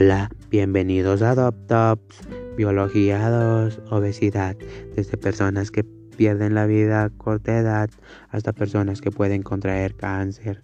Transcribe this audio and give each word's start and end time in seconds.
Hola, 0.00 0.30
bienvenidos 0.48 1.20
a 1.20 1.34
DopTops, 1.34 2.20
Biología 2.56 3.28
2, 3.28 3.82
Obesidad, 3.90 4.56
desde 4.96 5.18
personas 5.18 5.70
que 5.70 5.84
pierden 5.84 6.54
la 6.54 6.64
vida 6.64 7.04
a 7.04 7.10
corta 7.10 7.58
edad 7.58 7.90
hasta 8.30 8.54
personas 8.54 9.02
que 9.02 9.10
pueden 9.10 9.42
contraer 9.42 9.94
cáncer. 9.94 10.62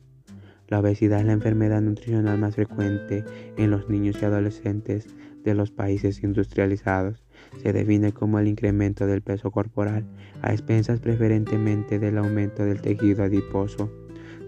La 0.69 0.81
obesidad 0.81 1.21
es 1.21 1.27
la 1.27 1.35
enfermedad 1.35 1.83
nutricional 1.83 2.39
más 2.39 2.55
frecuente 2.55 3.23
en 3.59 3.71
los 3.71 3.91
niños 3.91 4.17
y 4.23 4.25
adolescentes 4.25 5.09
de 5.45 5.55
los 5.55 5.73
países 5.73 6.23
industrializados. 6.23 7.23
Se 7.63 7.75
define 7.75 8.13
como 8.13 8.39
el 8.39 8.49
incremento 8.49 9.07
del 9.07 9.21
peso 9.21 9.51
corporal 9.51 10.07
a 10.41 10.53
expensas 10.53 11.01
preferentemente 11.01 11.99
del 11.99 12.17
aumento 12.17 12.65
del 12.65 12.81
tejido 12.81 13.25
adiposo. 13.25 13.93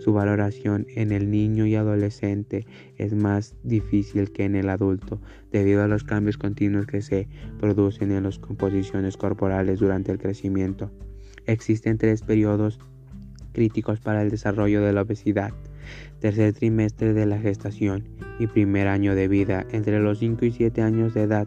Su 0.00 0.14
valoración 0.14 0.86
en 0.96 1.12
el 1.12 1.30
niño 1.30 1.66
y 1.66 1.74
adolescente 1.74 2.64
es 2.96 3.14
más 3.14 3.54
difícil 3.64 4.32
que 4.32 4.46
en 4.46 4.56
el 4.56 4.70
adulto 4.70 5.20
debido 5.52 5.82
a 5.82 5.88
los 5.88 6.04
cambios 6.04 6.38
continuos 6.38 6.86
que 6.86 7.02
se 7.02 7.28
producen 7.58 8.10
en 8.10 8.22
las 8.22 8.38
composiciones 8.38 9.18
corporales 9.18 9.78
durante 9.78 10.10
el 10.10 10.18
crecimiento. 10.18 10.91
Existen 11.44 11.98
tres 11.98 12.22
periodos 12.22 12.78
críticos 13.52 14.00
para 14.00 14.22
el 14.22 14.30
desarrollo 14.30 14.80
de 14.80 14.94
la 14.94 15.02
obesidad. 15.02 15.52
Tercer 16.19 16.55
trimestre 16.55 17.12
de 17.12 17.27
la 17.27 17.38
gestación 17.38 18.08
y 18.38 18.46
primer 18.46 18.88
año 18.88 19.14
de 19.14 19.28
vida 19.28 19.66
entre 19.70 20.00
los 20.00 20.20
5 20.20 20.46
y 20.46 20.52
7 20.52 20.80
años 20.80 21.12
de 21.12 21.24
edad 21.24 21.46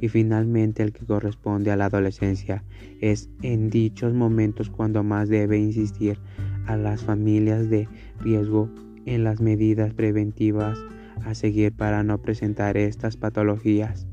y 0.00 0.08
finalmente 0.08 0.84
el 0.84 0.92
que 0.92 1.04
corresponde 1.04 1.72
a 1.72 1.76
la 1.76 1.86
adolescencia. 1.86 2.62
Es 3.00 3.28
en 3.42 3.70
dichos 3.70 4.14
momentos 4.14 4.70
cuando 4.70 5.02
más 5.02 5.28
debe 5.28 5.58
insistir 5.58 6.20
a 6.68 6.76
las 6.76 7.02
familias 7.02 7.68
de 7.70 7.88
riesgo 8.20 8.70
en 9.06 9.24
las 9.24 9.40
medidas 9.40 9.94
preventivas 9.94 10.78
a 11.24 11.34
seguir 11.34 11.72
para 11.72 12.02
no 12.02 12.20
presentar 12.20 12.76
estas 12.76 13.16
patologías. 13.16 14.06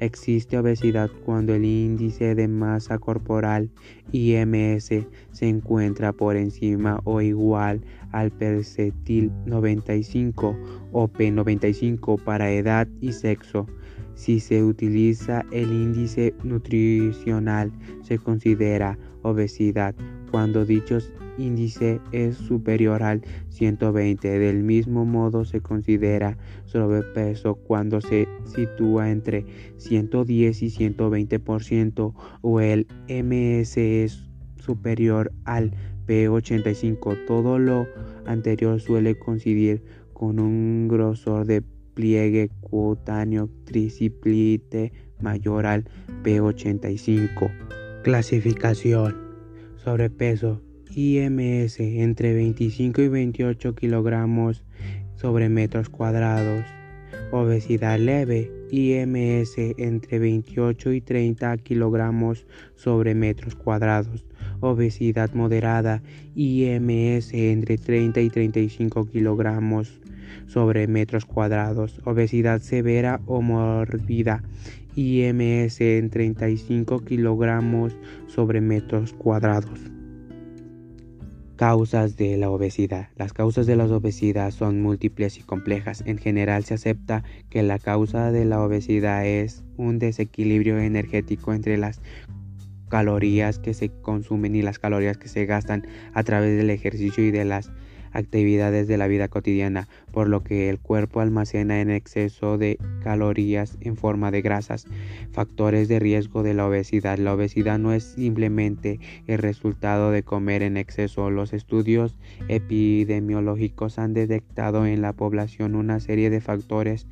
Existe 0.00 0.56
obesidad 0.56 1.10
cuando 1.24 1.54
el 1.54 1.64
índice 1.64 2.34
de 2.34 2.46
masa 2.46 2.98
corporal 2.98 3.68
IMS 4.12 4.84
se 5.32 5.48
encuentra 5.48 6.12
por 6.12 6.36
encima 6.36 7.00
o 7.04 7.20
igual 7.20 7.82
al 8.12 8.30
percentil 8.30 9.32
95 9.46 10.56
o 10.92 11.08
P95 11.08 12.22
para 12.22 12.50
edad 12.50 12.88
y 13.00 13.12
sexo. 13.12 13.66
Si 14.14 14.40
se 14.40 14.62
utiliza 14.62 15.44
el 15.52 15.70
índice 15.72 16.32
nutricional 16.42 17.72
se 18.02 18.18
considera 18.18 18.98
obesidad 19.22 19.94
cuando 20.30 20.64
dichos 20.64 21.12
índice 21.38 22.00
es 22.12 22.36
superior 22.36 23.02
al 23.02 23.22
120. 23.50 24.38
Del 24.38 24.62
mismo 24.62 25.04
modo 25.04 25.44
se 25.44 25.60
considera 25.60 26.36
sobrepeso 26.66 27.54
cuando 27.54 28.00
se 28.00 28.28
sitúa 28.44 29.10
entre 29.10 29.46
110 29.76 30.62
y 30.62 30.66
120% 30.66 32.14
o 32.42 32.60
el 32.60 32.86
MS 33.08 33.76
es 33.76 34.28
superior 34.56 35.32
al 35.44 35.72
P85. 36.06 37.26
Todo 37.26 37.58
lo 37.58 37.86
anterior 38.26 38.80
suele 38.80 39.18
coincidir 39.18 39.82
con 40.12 40.40
un 40.40 40.88
grosor 40.88 41.46
de 41.46 41.62
pliegue 41.94 42.50
cutáneo 42.60 43.50
triciplite 43.64 44.92
mayor 45.20 45.66
al 45.66 45.84
P85. 46.22 47.50
Clasificación. 48.02 49.27
Sobrepeso 49.82 50.60
IMS 50.90 51.78
entre 51.78 52.34
25 52.34 53.00
y 53.00 53.08
28 53.08 53.74
kilogramos 53.76 54.64
sobre 55.14 55.48
metros 55.48 55.88
cuadrados. 55.88 56.64
Obesidad 57.30 57.98
leve 57.98 58.50
IMS 58.70 59.54
entre 59.78 60.18
28 60.18 60.92
y 60.92 61.00
30 61.00 61.56
kilogramos 61.58 62.46
sobre 62.74 63.14
metros 63.14 63.54
cuadrados. 63.54 64.24
Obesidad 64.60 65.32
moderada 65.34 66.02
IMS 66.34 67.32
entre 67.32 67.78
30 67.78 68.20
y 68.20 68.30
35 68.30 69.06
kilogramos 69.06 70.00
sobre 70.46 70.86
metros 70.86 71.24
cuadrados. 71.24 72.00
Obesidad 72.04 72.60
severa 72.60 73.20
o 73.26 73.40
mórbida 73.42 74.42
IMS 74.96 75.80
en 75.80 76.10
35 76.10 77.04
kilogramos 77.04 77.96
sobre 78.26 78.60
metros 78.60 79.12
cuadrados. 79.12 79.78
Causas 81.54 82.16
de 82.16 82.36
la 82.36 82.50
obesidad. 82.50 83.08
Las 83.16 83.32
causas 83.32 83.66
de 83.66 83.76
la 83.76 83.84
obesidad 83.84 84.52
son 84.52 84.80
múltiples 84.80 85.38
y 85.38 85.42
complejas. 85.42 86.04
En 86.06 86.18
general 86.18 86.64
se 86.64 86.74
acepta 86.74 87.24
que 87.50 87.64
la 87.64 87.78
causa 87.78 88.30
de 88.30 88.44
la 88.44 88.62
obesidad 88.62 89.26
es 89.26 89.64
un 89.76 89.98
desequilibrio 89.98 90.78
energético 90.78 91.52
entre 91.52 91.76
las 91.76 92.00
calorías 92.88 93.58
que 93.58 93.74
se 93.74 93.90
consumen 94.02 94.54
y 94.56 94.62
las 94.62 94.78
calorías 94.78 95.18
que 95.18 95.28
se 95.28 95.46
gastan 95.46 95.86
a 96.14 96.22
través 96.22 96.56
del 96.56 96.70
ejercicio 96.70 97.24
y 97.24 97.30
de 97.30 97.44
las 97.44 97.70
actividades 98.12 98.88
de 98.88 98.98
la 98.98 99.06
vida 99.06 99.28
cotidiana, 99.28 99.88
por 100.12 100.28
lo 100.28 100.42
que 100.42 100.68
el 100.68 100.78
cuerpo 100.78 101.20
almacena 101.20 101.80
en 101.80 101.90
exceso 101.90 102.58
de 102.58 102.78
calorías 103.02 103.76
en 103.80 103.96
forma 103.96 104.30
de 104.30 104.42
grasas. 104.42 104.86
Factores 105.32 105.88
de 105.88 105.98
riesgo 105.98 106.42
de 106.42 106.54
la 106.54 106.66
obesidad. 106.66 107.18
La 107.18 107.34
obesidad 107.34 107.78
no 107.78 107.92
es 107.92 108.04
simplemente 108.04 109.00
el 109.26 109.38
resultado 109.38 110.10
de 110.10 110.22
comer 110.22 110.62
en 110.62 110.76
exceso. 110.76 111.30
Los 111.30 111.52
estudios 111.52 112.16
epidemiológicos 112.48 113.98
han 113.98 114.14
detectado 114.14 114.86
en 114.86 115.02
la 115.02 115.12
población 115.12 115.74
una 115.74 116.00
serie 116.00 116.30
de 116.30 116.40
factores 116.40 117.06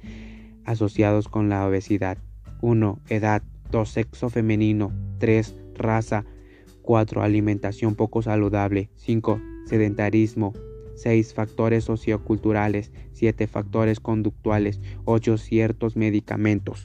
asociados 0.65 1.29
con 1.29 1.49
la 1.49 1.67
obesidad. 1.67 2.19
1. 2.63 3.01
Edad. 3.09 3.43
2. 3.71 3.89
Sexo 3.89 4.31
femenino. 4.31 4.93
3. 5.19 5.66
Raza. 5.77 6.25
4. 6.83 7.23
Alimentación 7.23 7.95
poco 7.95 8.23
saludable. 8.23 8.91
5. 8.97 9.41
Sedentarismo. 9.67 10.53
6 10.97 11.35
factores 11.35 11.85
socioculturales, 11.85 12.91
7 13.13 13.47
factores 13.47 14.01
conductuales, 14.01 14.81
8 15.05 15.37
ciertos 15.37 15.95
medicamentos. 15.97 16.85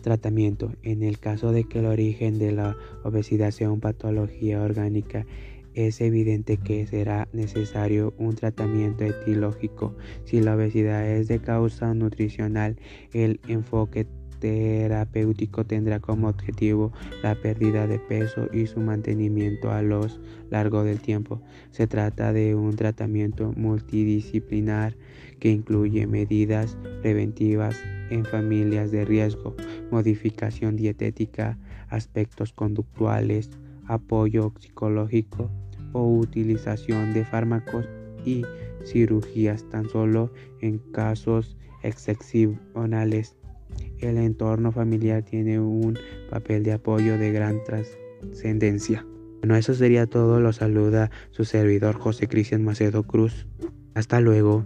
Tratamiento. 0.00 0.72
En 0.82 1.02
el 1.02 1.18
caso 1.18 1.52
de 1.52 1.64
que 1.64 1.80
el 1.80 1.86
origen 1.86 2.38
de 2.38 2.52
la 2.52 2.76
obesidad 3.04 3.50
sea 3.50 3.70
una 3.70 3.80
patología 3.80 4.62
orgánica, 4.62 5.26
es 5.74 6.00
evidente 6.00 6.56
que 6.58 6.86
será 6.86 7.28
necesario 7.32 8.14
un 8.18 8.34
tratamiento 8.34 9.04
etiológico. 9.04 9.94
Si 10.24 10.40
la 10.40 10.54
obesidad 10.54 11.08
es 11.08 11.28
de 11.28 11.40
causa 11.40 11.94
nutricional, 11.94 12.76
el 13.12 13.40
enfoque 13.48 14.06
terapéutico 14.42 15.64
tendrá 15.64 16.00
como 16.00 16.28
objetivo 16.28 16.92
la 17.22 17.36
pérdida 17.36 17.86
de 17.86 18.00
peso 18.00 18.48
y 18.52 18.66
su 18.66 18.80
mantenimiento 18.80 19.70
a 19.70 19.82
lo 19.82 20.08
largo 20.50 20.82
del 20.82 20.98
tiempo. 20.98 21.40
Se 21.70 21.86
trata 21.86 22.32
de 22.32 22.56
un 22.56 22.74
tratamiento 22.74 23.52
multidisciplinar 23.56 24.96
que 25.38 25.50
incluye 25.50 26.08
medidas 26.08 26.76
preventivas 27.02 27.80
en 28.10 28.24
familias 28.24 28.90
de 28.90 29.04
riesgo, 29.04 29.54
modificación 29.92 30.74
dietética, 30.74 31.56
aspectos 31.88 32.52
conductuales, 32.52 33.48
apoyo 33.86 34.52
psicológico 34.58 35.52
o 35.92 36.18
utilización 36.18 37.14
de 37.14 37.24
fármacos 37.24 37.88
y 38.24 38.42
cirugías 38.84 39.68
tan 39.70 39.88
solo 39.88 40.32
en 40.60 40.78
casos 40.78 41.56
excepcionales 41.84 43.36
el 44.08 44.18
entorno 44.18 44.72
familiar 44.72 45.22
tiene 45.22 45.60
un 45.60 45.98
papel 46.30 46.62
de 46.62 46.72
apoyo 46.72 47.18
de 47.18 47.32
gran 47.32 47.62
trascendencia. 47.64 49.06
Bueno, 49.40 49.56
eso 49.56 49.74
sería 49.74 50.06
todo. 50.06 50.40
Lo 50.40 50.52
saluda 50.52 51.10
su 51.30 51.44
servidor 51.44 51.98
José 51.98 52.28
Cristian 52.28 52.64
Macedo 52.64 53.02
Cruz. 53.02 53.46
Hasta 53.94 54.20
luego. 54.20 54.64